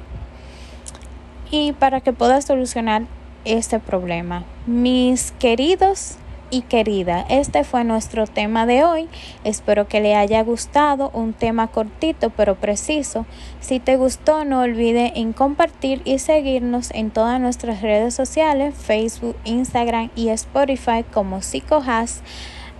y 1.51 1.73
para 1.73 2.01
que 2.01 2.13
puedas 2.13 2.45
solucionar 2.45 3.03
este 3.45 3.79
problema. 3.79 4.43
Mis 4.65 5.31
queridos 5.33 6.17
y 6.55 6.61
querida. 6.61 7.25
Este 7.27 7.65
fue 7.65 7.83
nuestro 7.83 8.27
tema 8.27 8.65
de 8.65 8.85
hoy. 8.85 9.09
Espero 9.43 9.89
que 9.89 9.99
le 9.99 10.15
haya 10.15 10.41
gustado. 10.41 11.11
Un 11.13 11.33
tema 11.33 11.67
cortito 11.67 12.29
pero 12.29 12.55
preciso. 12.55 13.25
Si 13.59 13.79
te 13.79 13.97
gustó, 13.97 14.45
no 14.45 14.61
olvide 14.61 15.11
en 15.15 15.33
compartir 15.33 16.01
y 16.05 16.19
seguirnos 16.19 16.91
en 16.91 17.11
todas 17.11 17.41
nuestras 17.41 17.81
redes 17.81 18.13
sociales, 18.13 18.73
Facebook, 18.73 19.35
Instagram 19.43 20.11
y 20.15 20.29
Spotify 20.29 21.03
como 21.03 21.41
Psicohas. 21.41 22.21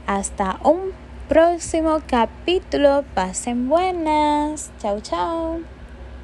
Hasta 0.07 0.57
un 0.63 0.93
próximo 1.27 2.01
capítulo. 2.07 3.03
Pasen 3.13 3.67
buenas. 3.67 4.71
Chao, 4.79 5.01
chao. 5.01 5.74